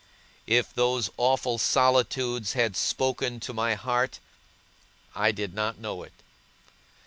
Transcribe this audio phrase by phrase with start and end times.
[0.47, 4.19] If those awful solitudes had spoken to my heart,
[5.13, 6.23] I did not know it.